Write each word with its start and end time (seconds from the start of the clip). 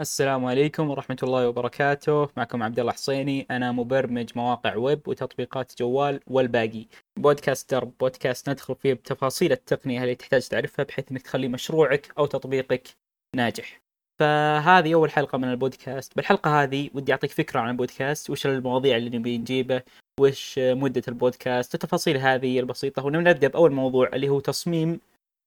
السلام 0.00 0.44
عليكم 0.44 0.90
ورحمة 0.90 1.16
الله 1.22 1.48
وبركاته. 1.48 2.28
معكم 2.36 2.62
عبد 2.62 2.78
الله 2.78 2.92
حصيني. 2.92 3.46
أنا 3.50 3.72
مبرمج 3.72 4.30
مواقع 4.36 4.76
ويب 4.76 5.08
وتطبيقات 5.08 5.72
جوال 5.78 6.20
والباقي. 6.26 6.86
بودكاست 7.18 7.74
درب 7.74 7.92
بودكاست 8.00 8.50
ندخل 8.50 8.74
فيه 8.74 8.94
بتفاصيل 8.94 9.52
التقنية 9.52 10.02
اللي 10.02 10.14
تحتاج 10.14 10.48
تعرفها 10.48 10.84
بحيث 10.84 11.12
أنك 11.12 11.22
تخلي 11.22 11.48
مشروعك 11.48 12.12
أو 12.18 12.26
تطبيقك 12.26 12.88
ناجح. 13.36 13.80
فهذه 14.20 14.94
أول 14.94 15.10
حلقة 15.10 15.38
من 15.38 15.50
البودكاست. 15.50 16.16
بالحلقة 16.16 16.62
هذه 16.62 16.90
ودي 16.94 17.12
أعطيك 17.12 17.30
فكرة 17.30 17.60
عن 17.60 17.70
البودكاست. 17.70 18.30
وش 18.30 18.46
المواضيع 18.46 18.96
اللي 18.96 19.18
نبي 19.18 19.38
نجيبه؟ 19.38 19.82
وش 20.20 20.58
مدة 20.58 21.02
البودكاست؟ 21.08 21.74
التفاصيل 21.74 22.16
هذه 22.16 22.60
البسيطة. 22.60 23.04
ونبدأ 23.04 23.48
بأول 23.48 23.72
موضوع 23.72 24.08
اللي 24.12 24.28
هو 24.28 24.40
تصميم 24.40 25.00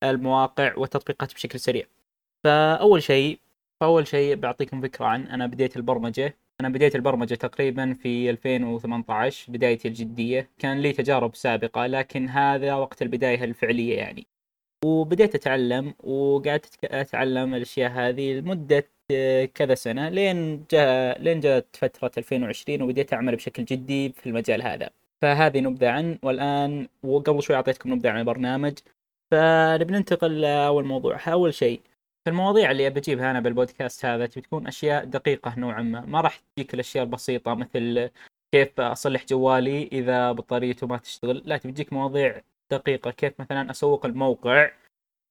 المواقع 0.03 0.73
والتطبيقات 0.77 1.33
بشكل 1.33 1.59
سريع. 1.59 1.85
فأول 2.43 3.03
شيء 3.03 3.39
فأول 3.83 4.07
شيء 4.07 4.35
بعطيكم 4.35 4.81
فكرة 4.81 5.05
عن 5.05 5.27
أنا 5.27 5.47
بديت 5.47 5.77
البرمجة. 5.77 6.37
أنا 6.61 6.69
بديت 6.69 6.95
البرمجة 6.95 7.35
تقريبا 7.35 7.93
في 7.93 8.29
2018 8.29 9.51
بدايتي 9.51 9.87
الجدية. 9.87 10.49
كان 10.59 10.81
لي 10.81 10.91
تجارب 10.93 11.35
سابقة 11.35 11.87
لكن 11.87 12.29
هذا 12.29 12.75
وقت 12.75 13.01
البداية 13.01 13.43
الفعلية 13.43 13.97
يعني. 13.97 14.27
وبديت 14.85 15.35
أتعلم 15.35 15.93
وقعدت 16.03 16.85
أتعلم 16.85 17.55
الأشياء 17.55 17.91
هذه 17.91 18.33
لمدة 18.33 18.87
آه، 19.11 19.45
كذا 19.45 19.75
سنة 19.75 20.09
لين 20.09 20.65
جاء 20.71 21.21
لين 21.21 21.39
جاءت 21.39 21.75
فترة 21.75 22.11
2020 22.17 22.81
وبديت 22.81 23.13
أعمل 23.13 23.35
بشكل 23.35 23.65
جدي 23.65 24.09
في 24.09 24.27
المجال 24.29 24.61
هذا. 24.61 24.89
فهذه 25.21 25.59
نبذة 25.59 25.89
عن 25.89 26.19
والآن 26.23 26.87
وقبل 27.03 27.43
شوي 27.43 27.55
أعطيتكم 27.55 27.93
نبذة 27.93 28.09
عن 28.09 28.19
البرنامج. 28.19 28.73
فنبي 29.31 29.93
ننتقل 29.93 30.41
لأول 30.41 30.85
موضوع. 30.85 31.19
أول 31.27 31.53
شيء 31.53 31.81
فالمواضيع 32.25 32.71
اللي 32.71 32.89
بجيبها 32.89 33.31
أنا 33.31 33.39
بالبودكاست 33.39 34.05
هذا 34.05 34.25
بتكون 34.25 34.67
أشياء 34.67 35.05
دقيقة 35.05 35.59
نوعا 35.59 35.81
ما. 35.81 36.01
ما 36.01 36.21
راح 36.21 36.41
تجيك 36.55 36.73
الأشياء 36.73 37.03
البسيطة 37.03 37.53
مثل 37.53 38.09
كيف 38.51 38.79
أصلح 38.79 39.25
جوالي 39.25 39.87
إذا 39.91 40.31
بطاريته 40.31 40.87
ما 40.87 40.97
تشتغل. 40.97 41.41
لا 41.45 41.57
تجيك 41.57 41.93
مواضيع 41.93 42.41
دقيقة 42.71 43.11
كيف 43.11 43.33
مثلا 43.39 43.71
أسوق 43.71 44.05
الموقع 44.05 44.71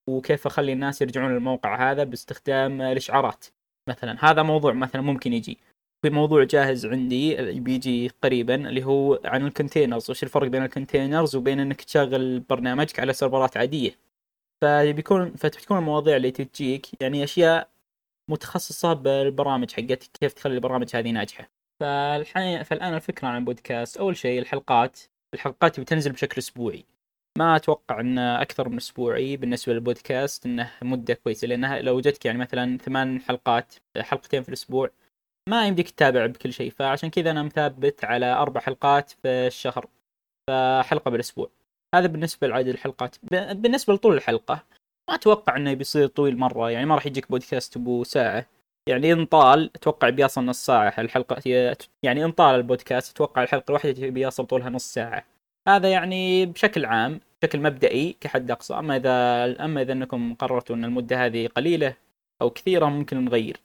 وكيف 0.08 0.46
أخلي 0.46 0.72
الناس 0.72 1.02
يرجعون 1.02 1.32
للموقع 1.32 1.90
هذا 1.90 2.04
باستخدام 2.04 2.82
الإشعارات. 2.82 3.46
مثلا 3.88 4.16
هذا 4.30 4.42
موضوع 4.42 4.72
مثلا 4.72 5.02
ممكن 5.02 5.32
يجي. 5.32 5.58
في 6.02 6.10
موضوع 6.10 6.44
جاهز 6.44 6.86
عندي 6.86 7.60
بيجي 7.60 8.08
قريبا 8.22 8.54
اللي 8.54 8.84
هو 8.84 9.20
عن 9.24 9.46
ال 9.46 9.52
containers. 9.52 10.10
وش 10.10 10.22
الفرق 10.22 10.48
بين 10.48 10.64
ال 10.64 10.71
containers 10.71 11.36
وبين 11.36 11.60
إنك 11.60 11.82
تشغل 11.82 12.40
برنامجك 12.40 13.00
على 13.00 13.12
سيرفرات 13.12 13.56
عادية؟ 13.56 14.11
فبيكون 14.62 15.34
فتكون 15.36 15.78
المواضيع 15.78 16.16
اللي 16.16 16.30
تجيك 16.30 17.02
يعني 17.02 17.24
أشياء 17.24 17.68
متخصصة 18.30 18.92
بالبرامج 18.92 19.70
حقتك 19.70 20.10
كيف 20.20 20.32
تخلي 20.32 20.55
البرامج 20.55 20.96
هذه 20.96 21.10
ناجحة. 21.10 21.50
فالحين 21.80 22.62
فالآن 22.62 22.94
الفكرة 22.94 23.28
عن 23.28 23.36
البودكاست. 23.36 23.96
أول 23.96 24.16
شيء 24.16 24.38
الحلقات. 24.40 25.00
الحلقات 25.34 25.80
بتنزل 25.80 26.12
بشكل 26.12 26.38
أسبوعي. 26.38 26.84
ما 27.38 27.56
أتوقع 27.56 28.00
إن 28.00 28.18
أكثر 28.18 28.68
من 28.68 28.77
أسبوعي 28.77 29.36
بالنسبة 29.36 29.72
للبودكاست 29.72 30.46
إنه 30.46 30.70
مدة 30.83 31.14
كويسة. 31.14 31.48
لأنها 31.48 31.83
لو 31.83 32.00
جتك 32.00 32.24
يعني 32.24 32.38
مثلا 32.38 32.78
ثمان 32.78 33.20
حلقات 33.20 33.74
حلقتين 33.98 34.42
في 34.42 34.48
الأسبوع 34.48 34.90
ما 35.48 35.66
يمديك 35.66 35.90
تتابع 35.90 36.27
بكل 36.27 36.52
شيء. 36.52 36.70
فعشان 36.70 37.10
كذا 37.10 37.30
أنا 37.30 37.42
مثبت 37.42 38.05
على 38.05 38.33
أربع 38.33 38.60
حلقات 38.60 39.10
في 39.10 39.28
الشهر. 39.28 39.88
فحلقة 40.48 41.10
بالأسبوع. 41.10 41.50
هذا 41.94 42.06
بالنسبة 42.06 42.48
لعدد 42.48 42.68
الحلقات. 42.68 43.16
بالنسبة 43.52 43.94
لطول 43.94 44.14
الحلقة 44.14 44.62
ما 45.10 45.14
أتوقع 45.14 45.56
إنه 45.56 45.74
بيصير 45.74 46.06
طويل 46.06 46.38
مرة 46.38 46.70
يعني 46.70 46.86
ما 46.86 46.94
راح 46.94 47.06
يجيك 47.06 47.30
بودكاست 47.30 47.76
ابو 47.76 48.04
ساعة. 48.04 48.46
يعني 48.88 49.12
إن 49.12 49.26
طال 49.26 49.70
أتوقع 49.74 50.08
بيصل 50.10 50.44
نص 50.44 50.66
ساعة 50.66 50.94
الحلقة. 50.98 51.36
هي 51.46 51.76
يعني 52.02 52.24
إن 52.24 52.32
طال 52.32 52.54
البودكاست 52.54 53.12
أتوقع 53.14 53.42
الحلقة 53.42 53.64
الواحده 53.68 54.08
بيصل 54.08 54.46
طولها 54.46 54.70
نص 54.70 54.94
ساعة. 54.94 55.24
هذا 55.68 55.90
يعني 55.90 56.46
بشكل 56.46 56.84
عام 56.84 57.20
بشكل 57.42 57.61
مبدئي 57.61 58.17
كحد 58.20 58.50
أقصى. 58.50 58.74
أما 58.74 58.96
إذا 58.96 59.64
أما 59.64 59.83
إذا 59.83 59.92
إنكم 59.92 60.34
قررتوا 60.34 60.77
إن 60.77 60.84
المدة 60.84 61.27
هذه 61.27 61.46
قليلة 61.46 61.96
أو 62.42 62.50
كثيرة 62.50 62.86
ممكن 62.86 63.24
نغير. 63.24 63.61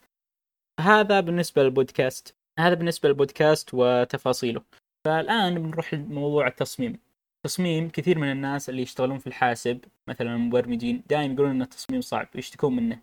هذا 0.79 1.19
بالنسبة 1.19 1.63
للبودكاست. 1.63 2.35
هذا 2.59 2.73
بالنسبة 2.73 3.09
للبودكاست 3.09 3.69
وتفاصيله. 3.73 4.61
فالآن 5.05 5.55
بنروح 5.55 5.93
لموضوع 5.93 6.47
التصميم. 6.47 7.06
تصميم 7.45 7.89
كثير 7.89 8.19
من 8.19 8.31
الناس 8.31 8.69
اللي 8.69 8.81
يشتغلون 8.81 9.19
في 9.19 9.27
الحاسب 9.27 9.85
مثلا 10.07 10.35
المبرمجين 10.35 11.03
دائما 11.09 11.33
يقولون 11.33 11.51
إن 11.51 11.61
التصميم 11.61 12.01
صعب 12.01 12.27
يشتكون 12.35 12.75
منه. 12.75 12.99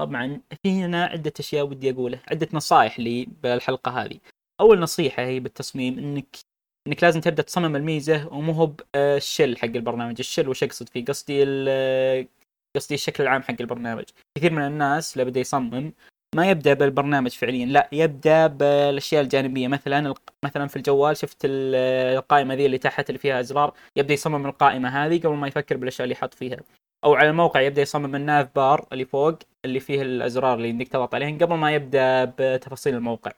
طبعا 0.00 0.40
في 0.62 0.84
هنا 0.84 1.04
عدة 1.04 1.32
أشياء 1.40 1.66
ودي 1.66 1.90
أقولها 1.90 2.22
عدة 2.28 2.48
نصائح 2.52 3.00
لي 3.00 3.28
بالحلقة 3.42 3.90
هذه. 4.04 4.18
أول 4.60 4.80
نصيحة 4.80 5.22
هي 5.22 5.40
بالتصميم 5.40 5.98
إنك 5.98 6.36
إنك 6.86 7.02
لازم 7.02 7.20
تبدأ 7.20 7.42
تصمم 7.42 7.76
الميزة 7.76 8.28
ومو 8.34 8.52
هو 8.52 8.72
الشل 8.96 9.56
حق 9.56 9.64
البرنامج. 9.64 10.16
الشل 10.18 10.48
وش 10.48 10.62
أقصد 10.62 10.88
فيه؟ 10.88 11.04
قصدي 11.04 11.44
قصدي 12.76 12.94
الشكل 12.94 13.22
العام 13.22 13.42
حق 13.42 13.56
البرنامج. 13.60 14.04
كثير 14.38 14.52
من 14.52 14.66
الناس 14.66 15.12
اللي 15.12 15.24
بدا 15.24 15.40
يصمم 15.40 15.92
ما 16.34 16.50
يبدأ 16.50 16.74
بالبرنامج 16.74 17.30
فعليا 17.30 17.66
لا 17.66 17.88
يبدأ 17.92 18.46
بالأشياء 18.46 19.22
الجانبية. 19.22 19.68
مثلا 19.68 20.14
مثلا 20.44 20.66
في 20.66 20.76
الجوال 20.76 21.16
شفت 21.16 21.38
القائمة 21.44 22.54
ذي 22.54 22.66
اللي 22.66 22.78
تحت 22.78 23.10
اللي 23.10 23.18
فيها 23.18 23.40
أزرار 23.40 23.74
يبدأ 23.96 24.14
يصمم 24.14 24.46
القائمة 24.46 24.88
هذه 24.88 25.18
قبل 25.18 25.34
ما 25.34 25.48
يفكر 25.48 25.76
بالأشياء 25.76 26.04
اللي 26.04 26.12
يحط 26.12 26.34
فيها. 26.34 26.56
أو 27.04 27.14
على 27.14 27.30
الموقع 27.30 27.60
يبدأ 27.60 27.82
يصمم 27.82 28.16
الناف 28.16 28.48
بار 28.54 28.86
اللي 28.92 29.04
فوق 29.04 29.38
اللي 29.64 29.80
فيه 29.80 30.02
الأزرار 30.02 30.56
اللي 30.56 30.68
يمديك 30.68 30.88
تضغط 30.88 31.14
عليهن 31.14 31.38
قبل 31.38 31.54
ما 31.54 31.74
يبدأ 31.74 32.24
بتفاصيل 32.38 32.94
الموقع. 32.94 33.32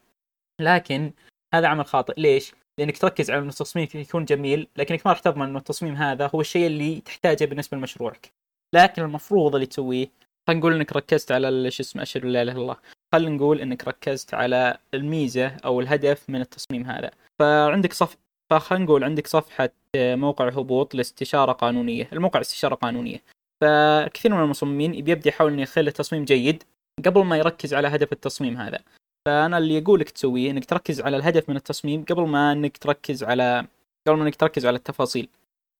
لكن 0.60 1.12
هذا 1.54 1.66
عمل 1.66 1.86
خاطئ. 1.86 2.20
ليش؟ 2.20 2.54
لأنك 2.78 2.98
تركز 2.98 3.30
على 3.30 3.40
إن 3.40 3.48
التصميم 3.48 3.88
يكون 3.94 4.24
جميل 4.24 4.68
لكنك 4.76 5.06
ما 5.06 5.12
راح 5.12 5.20
تضمن 5.20 5.46
انه 5.46 5.58
التصميم 5.58 5.94
هذا 5.94 6.30
هو 6.34 6.40
الشيء 6.40 6.66
اللي 6.66 7.00
تحتاجه 7.00 7.44
بالنسبة 7.44 7.76
لمشروعك. 7.76 8.32
لكن 8.74 9.02
المفروض 9.02 9.54
اللي 9.54 9.66
تسويه 9.66 10.08
خلينا 10.48 10.60
نقول 10.60 10.74
إنك 10.74 10.92
ركزت 10.92 11.32
على 11.32 11.70
شو 11.70 11.82
اسمه 11.82 12.02
اشهر 12.02 12.24
لا 12.24 12.42
إله 12.42 12.52
إلا 12.52 12.60
الله. 12.60 12.76
خلينا 13.14 13.36
نقول 13.36 13.60
إنك 13.60 13.88
ركزت 13.88 14.34
على 14.34 14.78
الميزة 14.94 15.46
أو 15.46 15.80
الهدف 15.80 16.30
من 16.30 16.40
التصميم 16.40 16.84
هذا. 16.84 17.10
فعندك 17.38 17.92
صف 17.92 18.16
فخلينا 18.50 18.84
نقول 18.84 19.04
عندك 19.04 19.26
صفحة 19.26 19.70
موقع 19.96 20.48
هبوط 20.48 20.94
لاستشارة 20.94 21.52
قانونية. 21.52 22.08
الموقع 22.12 22.40
استشاره 22.40 22.74
قانونية. 22.74 23.22
فكثير 23.60 24.34
من 24.34 24.42
المصممين 24.42 24.92
بيبدأ 24.92 25.28
يحاول 25.28 25.52
إنه 25.52 25.62
يخلي 25.62 25.88
التصميم 25.88 26.24
جيد 26.24 26.62
قبل 27.04 27.24
ما 27.24 27.36
يركز 27.36 27.74
على 27.74 27.88
هدف 27.88 28.12
التصميم 28.12 28.56
هذا. 28.56 28.78
فأنا 29.26 29.58
اللي 29.58 29.78
اقولك 29.78 30.10
تسويه 30.10 30.50
إنك 30.50 30.64
تركز 30.64 31.00
على 31.00 31.16
الهدف 31.16 31.48
من 31.48 31.56
التصميم 31.56 32.04
قبل 32.04 32.22
ما 32.22 32.52
إنك 32.52 32.76
تركز 32.76 33.24
على 33.24 33.66
قبل 34.08 34.16
ما 34.18 34.24
إنك 34.24 34.36
تركز 34.36 34.66
على 34.66 34.76
التفاصيل. 34.76 35.28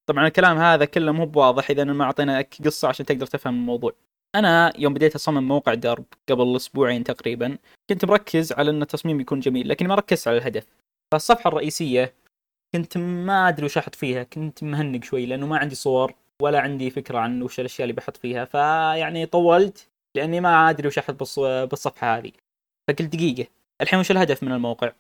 طبعا 0.09 0.27
الكلام 0.27 0.59
هذا 0.59 0.85
كله 0.85 1.13
مو 1.13 1.27
بواضح 1.27 1.71
إذا 1.71 1.85
ما 1.85 2.05
اعطيناك 2.05 2.55
قصة 2.65 2.89
عشان 2.89 3.07
تقدر 3.07 3.27
تفهم 3.27 3.55
الموضوع. 3.55 3.93
أنا 4.39 4.73
يوم 4.79 4.95
بديت 4.95 5.15
أصمم 5.15 5.49
موقع 5.49 5.75
درب 5.75 6.05
قبل 6.29 6.57
أسبوعين 6.57 7.05
تقريبا 7.05 7.59
كنت 7.91 8.05
مركز 8.05 8.53
على 8.53 8.71
إن 8.71 8.83
التصميم 8.83 9.21
يكون 9.21 9.41
جميل 9.41 9.69
لكن 9.69 9.89
ما 9.89 9.95
ركزت 9.95 10.29
على 10.29 10.39
الهدف. 10.39 10.67
فالصفحة 11.13 11.49
الرئيسية 11.49 12.15
كنت 12.75 12.99
ما 12.99 13.49
أدري 13.49 13.67
وش 13.67 13.79
أحط 13.79 13.95
فيها 13.95 14.23
كنت 14.23 14.63
مهنق 14.65 15.05
شوي 15.05 15.27
لأنه 15.27 15.47
ما 15.47 15.59
عندي 15.59 15.75
صور 15.75 16.15
ولا 16.43 16.61
عندي 16.61 16.91
فكرة 16.91 17.19
عن 17.19 17.43
وش 17.43 17.61
الأشياء 17.61 17.85
اللي 17.85 17.93
بحط 17.93 18.17
فيها 18.17 18.45
فيعني 18.45 19.27
طولت 19.27 19.89
لأني 20.17 20.41
ما 20.41 20.71
أدري 20.71 20.89
وش 20.89 20.99
أحط 20.99 21.39
بالصفحة 21.71 22.19
هذه. 22.19 22.33
فقلت 22.89 23.17
دقيقة 23.17 23.49
الحين 23.83 23.99
وش 23.99 24.11
الهدف 24.11 24.43
من 24.43 24.53
الموقع؟ 24.53 24.93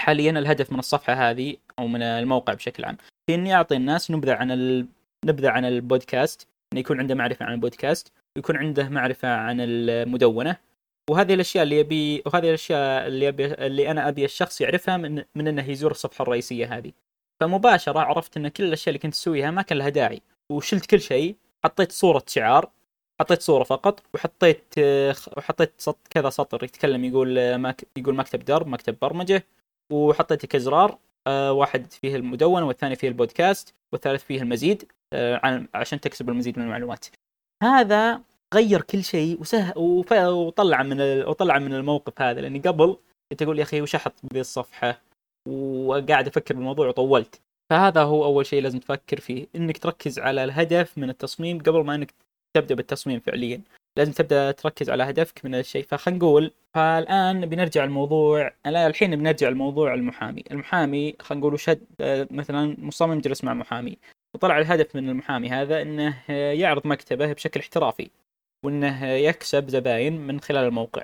حاليا 0.00 0.30
الهدف 0.30 0.72
من 0.72 0.78
الصفحة 0.78 1.12
هذه 1.12 1.56
أو 1.78 1.86
من 1.86 2.02
الموقع 2.02 2.54
بشكل 2.54 2.84
عام 2.84 2.96
إني 3.30 3.54
أعطي 3.54 3.76
الناس 3.76 4.10
نبذة 4.10 4.34
عن 4.34 4.50
ال... 4.50 4.86
نبذة 5.24 5.50
عن 5.50 5.64
البودكاست 5.64 6.48
انه 6.72 6.80
يكون 6.80 7.00
عنده 7.00 7.14
معرفة 7.14 7.46
عن 7.46 7.52
البودكاست 7.54 8.12
ويكون 8.36 8.56
عنده 8.56 8.88
معرفة 8.88 9.28
عن 9.28 9.56
المدونة. 9.60 10.56
وهذه 11.10 11.34
الأشياء 11.34 11.64
اللي 11.64 11.78
يبي 11.78 12.22
وهذه 12.26 12.48
الأشياء 12.48 13.06
اللي 13.06 13.26
يبي 13.26 13.46
اللي 13.46 13.90
أنا 13.90 14.08
أبي 14.08 14.24
الشخص 14.24 14.60
يعرفها 14.60 14.96
من 14.96 15.24
من 15.34 15.48
إنه 15.48 15.70
يزور 15.70 15.90
الصفحة 15.90 16.22
الرئيسية 16.22 16.78
هذه. 16.78 16.92
فمباشرة 17.40 18.00
عرفت 18.00 18.36
إن 18.36 18.48
كل 18.48 18.64
الأشياء 18.64 18.88
اللي 18.88 18.98
كنت 18.98 19.12
اسويها 19.14 19.50
ما 19.50 19.62
كان 19.62 19.78
لها 19.78 19.88
داعي. 19.88 20.22
وشلت 20.50 20.86
كل 20.86 21.00
شيء 21.00 21.36
حطيت 21.64 21.92
صورة 21.92 22.22
شعار 22.26 22.70
حطيت 23.20 23.42
صورة 23.42 23.64
فقط 23.64 24.02
وحطيت 24.14 24.74
وحطيت 25.36 25.82
كذا 26.10 26.30
سطر 26.30 26.64
يتكلم 26.64 27.04
يقول 27.04 27.38
يقول 27.96 28.14
مكتب 28.14 28.44
درب 28.44 28.66
مكتب 28.66 28.96
برمجة. 29.02 29.44
وحطيت 29.92 30.46
كازرار 30.46 30.98
آه، 31.26 31.52
واحد 31.52 31.92
فيه 31.92 32.16
المدونة 32.16 32.66
والثاني 32.66 32.96
فيه 32.96 33.08
البودكاست 33.08 33.74
والثالث 33.92 34.24
فيه 34.24 34.42
المزيد 34.42 34.92
آه، 35.12 35.66
عشان 35.74 36.00
تكسب 36.00 36.28
المزيد 36.28 36.58
من 36.58 36.64
المعلومات. 36.64 37.06
هذا 37.62 38.20
غير 38.54 38.82
كل 38.82 39.04
شيء 39.04 39.40
وسه 39.40 39.78
وطلع 39.78 40.82
من 40.82 41.22
وطلع 41.22 41.58
من 41.58 41.74
الموقف 41.74 42.22
هذا. 42.22 42.40
لأني 42.40 42.58
قبل 42.58 42.96
كنت 43.32 43.42
أقول 43.42 43.58
يا 43.58 43.62
أخي 43.62 43.80
وش 43.80 43.94
أحط 43.94 44.14
بذي 44.22 44.40
الصفحة؟ 44.40 45.00
وقاعد 45.48 46.26
أفكر 46.26 46.54
بالموضوع 46.54 46.88
وطولت. 46.88 47.40
فهذا 47.70 48.02
هو 48.02 48.24
أول 48.24 48.46
شيء 48.46 48.62
لازم 48.62 48.78
تفكر 48.78 49.20
فيه. 49.20 49.46
إنك 49.56 49.78
تركز 49.78 50.18
على 50.18 50.44
الهدف 50.44 50.98
من 50.98 51.10
التصميم 51.10 51.58
قبل 51.58 51.84
ما 51.84 51.94
إنك 51.94 52.14
تبدأ 52.56 52.74
بالتصميم 52.74 53.20
فعليا. 53.20 53.60
لازم 53.98 54.12
تبدأ 54.12 54.50
تركز 54.50 54.90
على 54.90 55.02
هدفك 55.02 55.44
من 55.44 55.54
الشيء. 55.54 55.84
فخلينا 55.84 56.18
نقول 56.18 56.52
فالآن 56.74 57.46
بنرجع 57.46 57.84
الموضوع 57.84 58.52
الحين 58.66 59.16
بنرجع 59.16 59.48
الموضوع 59.48 59.94
المحامي. 59.94 60.44
المحامي 60.50 61.16
خلينا 61.20 61.40
نقول 61.40 61.54
وشد 61.54 61.80
مثلا 62.30 62.76
مصمم 62.78 63.20
جلس 63.20 63.44
مع 63.44 63.54
محامي. 63.54 63.98
وطلع 64.34 64.58
الهدف 64.58 64.96
من 64.96 65.08
المحامي 65.08 65.48
هذا 65.48 65.82
إنه 65.82 66.30
يعرض 66.30 66.86
مكتبه 66.86 67.32
بشكل 67.32 67.60
احترافي 67.60 68.10
وإنه 68.64 69.06
يكسب 69.06 69.68
زباين 69.68 70.26
من 70.26 70.40
خلال 70.40 70.64
الموقع. 70.64 71.02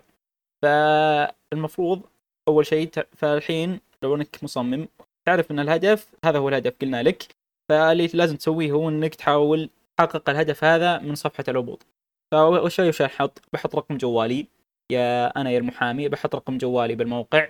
فالمفروض 0.62 2.02
أول 2.48 2.66
شيء 2.66 2.90
فالحين 3.16 3.80
لو 4.02 4.14
إنك 4.14 4.44
مصمم 4.44 4.88
تعرف 5.26 5.50
إن 5.50 5.58
الهدف 5.60 6.14
هذا 6.24 6.38
هو 6.38 6.48
الهدف 6.48 6.74
قلنا 6.82 7.02
لك. 7.02 7.22
فاللي 7.68 8.06
لازم 8.14 8.36
تسويه 8.36 8.72
هو 8.72 8.88
إنك 8.88 9.14
تحاول 9.14 9.70
تحقق 9.96 10.30
الهدف 10.30 10.64
هذا 10.64 10.98
من 10.98 11.14
صفحة 11.14 11.44
العبوط 11.48 11.86
فأول 12.32 12.58
وش 12.60 13.02
أحط؟ 13.02 13.42
بحط 13.52 13.76
رقم 13.76 13.96
جوالي. 13.96 14.46
يا 14.92 15.40
أنا 15.40 15.50
يا 15.50 15.58
المحامي 15.58 16.08
بحط 16.08 16.34
رقم 16.34 16.58
جوالي 16.58 16.94
بالموقع 16.94 17.48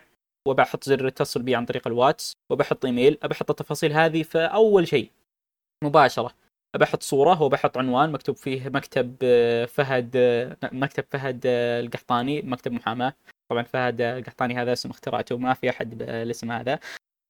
وبحط 0.48 0.84
زر 0.84 1.08
اتصل 1.08 1.42
بي 1.42 1.54
عن 1.54 1.66
طريق 1.66 1.86
الواتس 1.86 2.36
وبحط 2.50 2.84
إيميل. 2.84 3.18
بحط 3.24 3.50
التفاصيل 3.50 3.92
هذه 3.92 4.22
فأول 4.22 4.88
شيء 4.88 5.10
مباشرة. 5.84 6.34
بحط 6.76 7.02
صورة 7.02 7.42
وبحط 7.42 7.78
عنوان 7.78 8.12
مكتوب 8.12 8.36
فيه 8.36 8.68
مكتب 8.68 9.16
آه، 9.22 9.64
فهد 9.64 10.12
آه، 10.16 10.56
مكتب 10.72 11.04
فهد 11.10 11.42
آه، 11.46 11.80
القحطاني 11.80 12.42
مكتب 12.42 12.72
محاماة. 12.72 13.14
طبعا 13.50 13.62
فهد 13.62 14.00
القحطاني 14.00 14.54
هذا 14.54 14.72
اسم 14.72 14.90
اختراعته 14.90 15.38
ما 15.38 15.54
في 15.54 15.70
أحد 15.70 15.98
بالاسم 15.98 16.52
هذا. 16.52 16.78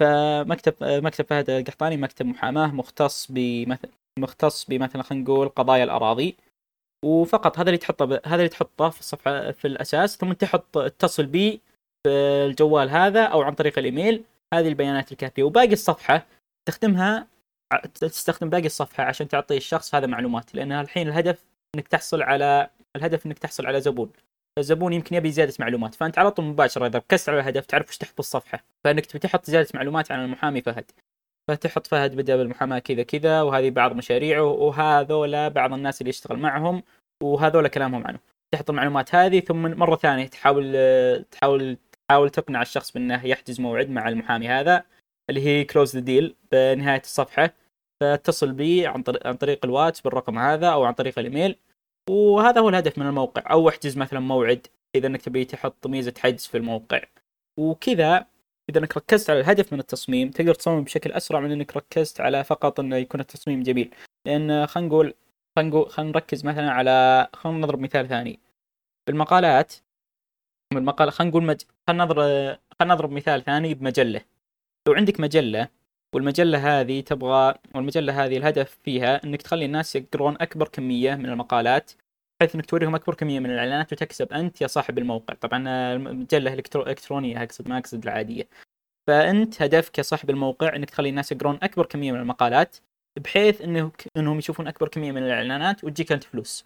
فمكتب 0.00 0.74
مكتب 0.80 1.24
فهد 1.24 1.50
القحطاني 1.50 1.96
مكتب 1.96 2.26
محاماة 2.26 2.66
مختص 2.66 3.26
بمثل 3.32 3.88
مختص 4.18 4.64
بمثلا 4.64 5.02
خلينا 5.02 5.24
نقول 5.24 5.48
قضايا 5.48 5.84
الأراضي. 5.84 6.36
وفقط 7.04 7.58
هذا 7.58 7.68
اللي 7.68 7.78
تحطه 7.78 8.04
هذا 8.04 8.36
اللي 8.36 8.48
تحطه 8.48 8.90
في 8.90 9.00
الصفحة 9.00 9.50
في 9.50 9.66
الأساس. 9.66 10.16
ثم 10.16 10.32
تحط 10.32 10.78
اتصل 10.78 11.26
بي 11.26 11.60
في 12.06 12.10
الجوال 12.46 12.90
هذا 12.90 13.24
أو 13.24 13.42
عن 13.42 13.54
طريق 13.54 13.78
الإيميل. 13.78 14.24
هذه 14.54 14.68
البيانات 14.68 15.12
الكافية. 15.12 15.42
وباقي 15.42 15.72
الصفحة 15.72 16.26
تستخدمها 16.68 17.26
تستخدم 18.00 18.48
باقي 18.50 18.66
الصفحة 18.66 19.04
عشان 19.04 19.28
تعطي 19.28 19.56
الشخص 19.56 19.94
هذا 19.94 20.06
معلومات 20.06 20.54
لأن 20.54 20.72
الحين 20.72 21.08
الهدف 21.08 21.44
إنك 21.74 21.88
تحصل 21.88 22.22
على 22.22 22.70
الهدف 22.96 23.26
إنك 23.26 23.38
تحصل 23.38 23.66
على 23.66 23.80
زبون. 23.80 24.12
فالزبون 24.56 24.92
يمكن 24.92 25.16
يبي 25.16 25.30
زيادة 25.30 25.54
معلومات 25.60 25.94
فأنت 25.94 26.18
على 26.18 26.30
طول 26.30 26.44
مباشرة 26.44 26.86
إذا 26.86 26.98
ركزت 26.98 27.28
على 27.28 27.40
الهدف 27.40 27.66
تعرف 27.66 27.88
وش 27.88 27.96
تحط 27.96 28.16
بالصفحة. 28.16 28.64
فإنك 28.84 29.06
تبي 29.06 29.18
تحط 29.18 29.46
زيادة 29.46 29.68
معلومات 29.74 30.12
عن 30.12 30.24
المحامي 30.24 30.62
فهد. 30.62 30.90
فتحط 31.48 31.86
فهد 31.86 32.16
بدأ 32.16 32.36
بالمحاماة 32.36 32.78
كذا 32.78 33.02
كذا 33.02 33.42
وهذه 33.42 33.70
بعض 33.70 33.92
مشاريعه 33.92 34.42
وهذولا 34.44 35.48
بعض 35.48 35.72
الناس 35.72 36.00
اللي 36.00 36.10
يشتغل 36.10 36.38
معهم 36.38 36.82
وهذولا 37.22 37.68
كلامهم 37.68 38.06
عنه. 38.06 38.18
تحط 38.54 38.70
المعلومات 38.70 39.14
هذه 39.14 39.40
ثم 39.40 39.62
مرة 39.78 39.96
ثانية 39.96 40.26
تحاول 40.26 40.72
تحاول 41.30 41.78
تحاول 42.08 42.30
تقنع 42.30 42.62
الشخص 42.62 42.92
بأنه 42.92 43.26
يحجز 43.26 43.60
موعد 43.60 43.90
مع 43.90 44.08
المحامي 44.08 44.48
هذا. 44.48 44.84
اللي 45.30 45.40
هي 45.40 45.64
close 45.64 45.96
the 45.96 46.00
deal 46.00 46.36
بنهاية 46.52 47.00
الصفحة. 47.00 47.54
فاتصل 48.00 48.52
بي 48.52 48.86
عن 48.86 49.02
طريق 49.02 49.26
عن 49.26 49.34
طريق 49.34 49.64
الواتس 49.64 50.00
بالرقم 50.00 50.38
هذا 50.38 50.68
أو 50.68 50.84
عن 50.84 50.92
طريق 50.92 51.18
الإيميل. 51.18 51.56
وهذا 52.10 52.60
هو 52.60 52.68
الهدف 52.68 52.98
من 52.98 53.06
الموقع. 53.06 53.42
أو 53.50 53.68
احجز 53.68 53.96
مثلا 53.96 54.20
موعد 54.20 54.66
إذا 54.94 55.06
إنك 55.06 55.22
تبي 55.22 55.44
تحط 55.44 55.86
ميزه 55.86 56.14
حجز 56.18 56.46
في 56.46 56.56
الموقع. 56.56 57.02
وكذا 57.58 58.26
إذا 58.70 58.78
إنك 58.78 58.96
ركزت 58.96 59.30
على 59.30 59.40
الهدف 59.40 59.72
من 59.72 59.80
التصميم 59.80 60.30
تقدر 60.30 60.54
تصمم 60.54 60.84
بشكل 60.84 61.12
أسرع 61.12 61.40
من 61.40 61.52
إنك 61.52 61.76
ركزت 61.76 62.20
على 62.20 62.44
فقط 62.44 62.80
إنه 62.80 62.96
يكون 62.96 63.20
التصميم 63.20 63.62
جميل. 63.62 63.94
لأن 64.26 64.66
خلينا 64.66 64.88
نقول 64.88 65.14
خلينا 65.56 65.84
خلينا 65.88 66.12
نركز 66.12 66.44
مثلا 66.44 66.70
على 66.70 67.28
خلينا 67.34 67.58
نضرب 67.58 67.80
مثال 67.80 68.08
ثاني. 68.08 68.40
بالمقالات 69.06 69.74
بالمقال 70.74 71.12
خلينا 71.12 71.30
نقول 71.30 71.44
مج... 71.44 71.62
خلينا 71.86 72.04
نضرب 72.04 72.58
خلينا 72.78 72.94
نضرب 72.94 73.10
مثال 73.10 73.44
ثاني 73.44 73.74
بمجلة. 73.74 74.20
لو 74.88 74.94
عندك 74.94 75.20
مجلة 75.20 75.68
والمجلة 76.14 76.80
هذه 76.80 77.00
تبغى 77.00 77.54
والمجلة 77.74 78.24
هذه 78.24 78.36
الهدف 78.36 78.78
فيها 78.84 79.24
إنك 79.24 79.42
تخلي 79.42 79.64
الناس 79.64 79.96
يقرون 79.96 80.36
أكبر 80.40 80.68
كمية 80.68 81.14
من 81.14 81.26
المقالات 81.26 81.92
بحيث 82.40 82.54
إنك 82.54 82.66
توريهم 82.66 82.94
أكبر 82.94 83.14
كمية 83.14 83.40
من 83.40 83.50
الإعلانات 83.50 83.92
وتكسب 83.92 84.32
أنت 84.32 84.60
يا 84.60 84.66
صاحب 84.66 84.98
الموقع. 84.98 85.34
طبعا 85.34 85.68
المجلة 85.94 86.54
إلكترونية 86.54 87.42
أقصد 87.42 87.68
ما 87.68 87.78
أقصد 87.78 88.02
العادية. 88.04 88.48
فأنت 89.08 89.62
هدفك 89.62 89.98
يا 89.98 90.02
صاحب 90.02 90.30
الموقع 90.30 90.76
إنك 90.76 90.90
تخلي 90.90 91.08
الناس 91.08 91.32
يقرون 91.32 91.58
أكبر 91.62 91.86
كمية 91.86 92.12
من 92.12 92.20
المقالات 92.20 92.76
بحيث 93.18 93.62
انه 93.62 93.92
إنهم 94.16 94.38
يشوفون 94.38 94.68
أكبر 94.68 94.88
كمية 94.88 95.12
من 95.12 95.22
الإعلانات 95.22 95.84
وتجيك 95.84 96.12
أنت 96.12 96.24
فلوس. 96.24 96.64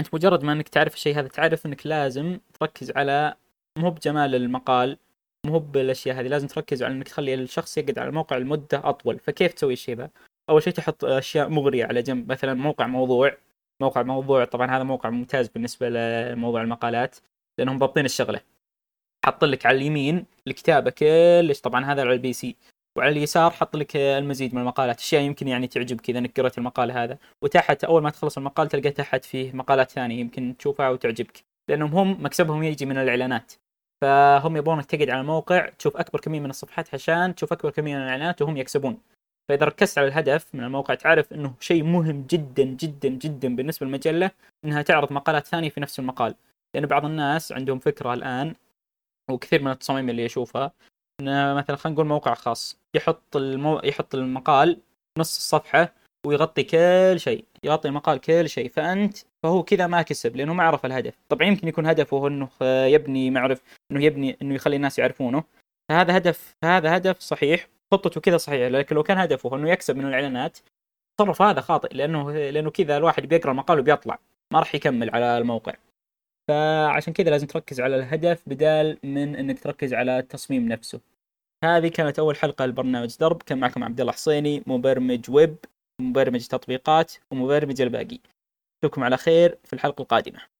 أنت 0.00 0.14
مجرد 0.14 0.44
ما 0.44 0.52
إنك 0.52 0.68
تعرف 0.68 0.94
الشيء 0.94 1.18
هذا 1.18 1.28
تعرف 1.28 1.66
إنك 1.66 1.86
لازم 1.86 2.38
تركز 2.60 2.90
على 2.90 3.34
مو 3.78 3.90
بجمال 3.90 4.34
المقال 4.34 4.98
مو 5.46 5.58
بالأشياء 5.58 6.20
هذه 6.20 6.28
لازم 6.28 6.46
تركز 6.46 6.82
على 6.82 6.94
إنك 6.94 7.08
تخلي 7.08 7.34
الشخص 7.34 7.78
يقعد 7.78 7.98
على 7.98 8.08
الموقع 8.08 8.36
لمدة 8.36 8.80
أطول. 8.84 9.18
فكيف 9.18 9.52
تسوي 9.52 9.72
الشيء 9.72 9.96
ذا؟ 9.96 10.10
أول 10.50 10.62
شيء 10.62 10.72
تحط 10.72 11.04
أشياء 11.04 11.48
مغرية 11.48 11.84
على 11.84 12.02
جنب 12.02 12.32
مثلا 12.32 12.54
موقع 12.54 12.86
موضوع. 12.86 13.36
موقع 13.82 14.02
موضوع 14.02 14.44
طبعا 14.44 14.76
هذا 14.76 14.82
موقع 14.82 15.10
ممتاز 15.10 15.48
بالنسبة 15.48 15.88
لموضوع 15.88 16.62
المقالات 16.62 17.16
لأنهم 17.58 17.78
ضابطين 17.78 18.04
الشغلة. 18.04 18.40
حط 19.26 19.44
لك 19.44 19.66
على 19.66 19.78
اليمين 19.78 20.26
الكتابة 20.46 20.90
كلش 20.90 21.60
طبعا 21.60 21.84
هذا 21.84 22.00
على 22.02 22.12
ال 22.12 22.32
PC. 22.32 22.56
وعلى 22.98 23.10
اليسار 23.10 23.50
حط 23.50 23.76
لك 23.76 23.96
المزيد 23.96 24.54
من 24.54 24.60
المقالات. 24.60 24.98
أشياء 24.98 25.22
يمكن 25.22 25.48
يعني 25.48 25.66
تعجبك 25.66 26.10
اذا 26.10 26.18
إنك 26.18 26.40
قرأت 26.40 26.58
المقال 26.58 26.90
هذا. 26.90 27.18
وتحت 27.42 27.84
أول 27.84 28.02
ما 28.02 28.10
تخلص 28.10 28.38
المقال 28.38 28.68
تلقى 28.68 28.90
تحت 28.90 29.24
فيه 29.24 29.52
مقالات 29.52 29.90
ثانية 29.90 30.20
يمكن 30.20 30.56
تشوفها 30.58 30.88
وتعجبك. 30.88 31.44
لأنهم 31.70 31.94
هم 31.94 32.24
مكسبهم 32.24 32.62
يجي 32.62 32.86
من 32.86 32.98
الإعلانات. 32.98 33.52
فهم 34.02 34.56
يبغونك 34.56 34.84
تقعد 34.84 35.10
على 35.10 35.20
الموقع. 35.20 35.68
تشوف 35.68 35.96
أكبر 35.96 36.20
كمية 36.20 36.40
من 36.40 36.50
الصفحات 36.50 36.94
عشان 36.94 37.34
تشوف 37.34 37.52
أكبر 37.52 37.70
كمية 37.70 37.96
من 37.96 38.02
الإعلانات 38.02 38.42
وهم 38.42 38.56
يكسبون. 38.56 38.98
فإذا 39.48 39.66
ركزت 39.66 39.98
على 39.98 40.08
الهدف 40.08 40.54
من 40.54 40.64
الموقع 40.64 40.94
تعرف 40.94 41.32
إنه 41.32 41.54
شيء 41.60 41.84
مهم 41.84 42.26
جدا 42.30 42.64
جدا 42.64 43.08
جدا 43.08 43.56
بالنسبة 43.56 43.86
للمجله 43.86 44.30
إنها 44.64 44.82
تعرض 44.82 45.12
مقالات 45.12 45.46
ثانية 45.46 45.70
في 45.70 45.80
نفس 45.80 45.98
المقال. 45.98 46.34
لأن 46.74 46.86
بعض 46.86 47.04
الناس 47.04 47.52
عندهم 47.52 47.78
فكرة 47.78 48.14
الآن 48.14 48.54
وكثير 49.30 49.62
من 49.62 49.70
التصاميم 49.70 50.10
اللي 50.10 50.26
اشوفها 50.26 50.72
إنه 51.20 51.54
مثلا 51.54 51.76
خلينا 51.76 51.94
نقول 51.94 52.06
موقع 52.06 52.34
خاص. 52.34 52.78
يحط 52.96 53.36
المو... 53.36 53.80
يحط 53.84 54.14
المقال 54.14 54.80
نص 55.18 55.36
الصفحة 55.36 55.92
ويغطي 56.26 56.62
كل 56.62 57.20
شيء 57.20 57.44
يغطي 57.64 57.88
المقال 57.88 58.20
كل 58.20 58.48
شيء 58.48 58.68
فأنت 58.68 59.18
فهو 59.42 59.62
كذا 59.62 59.86
ما 59.86 60.02
كسب 60.02 60.36
لأنه 60.36 60.54
ما 60.54 60.62
عرف 60.62 60.86
الهدف. 60.86 61.14
طبعا 61.28 61.46
يمكن 61.46 61.68
يكون 61.68 61.86
هدفه 61.86 62.28
إنه 62.28 62.48
يبني 62.62 63.30
معرف 63.30 63.62
إنه 63.92 64.04
يبني 64.04 64.36
إنه 64.42 64.54
يخلي 64.54 64.76
الناس 64.76 64.98
يعرفونه. 64.98 65.44
فهذا 65.88 66.16
هدف 66.16 66.56
هذا 66.64 66.96
هدف 66.96 67.20
صحيح 67.20 67.68
خطته 67.92 68.20
كذا 68.20 68.36
صحيحة 68.36 68.68
لكن 68.68 68.96
لو 68.96 69.02
كان 69.02 69.18
هدفه 69.18 69.56
إنه 69.56 69.70
يكسب 69.70 69.96
من 69.96 70.04
الإعلانات 70.06 70.58
التصرف 71.10 71.42
هذا 71.42 71.60
خاطئ 71.60 71.94
لأنه 71.94 72.32
لأنه 72.32 72.70
كذا 72.70 72.96
الواحد 72.96 73.26
بيقرأ 73.26 73.50
المقال 73.50 73.78
وبيطلع 73.78 74.18
ما 74.52 74.58
راح 74.58 74.74
يكمل 74.74 75.10
على 75.10 75.38
الموقع. 75.38 75.74
فعشان 76.48 77.12
كذا 77.12 77.30
لازم 77.30 77.46
تركز 77.46 77.80
على 77.80 77.96
الهدف 77.96 78.42
بدال 78.46 78.98
من 79.02 79.36
إنك 79.36 79.58
تركز 79.58 79.94
على 79.94 80.18
التصميم 80.18 80.68
نفسه. 80.68 81.00
هذه 81.64 81.88
كانت 81.88 82.18
أول 82.18 82.36
حلقة 82.36 82.66
لبرنامج 82.66 83.16
درب 83.20 83.42
كان 83.42 83.58
معكم 83.58 83.84
عبد 83.84 84.00
الله 84.00 84.12
حصيني 84.12 84.62
مبرمج 84.66 85.30
ويب. 85.30 85.56
مبرمج 86.00 86.46
تطبيقات 86.46 87.12
ومبرمج 87.30 87.80
الباقي. 87.80 88.20
أشوفكم 88.82 89.04
على 89.04 89.16
خير 89.16 89.58
في 89.64 89.72
الحلقة 89.72 90.02
القادمة. 90.02 90.55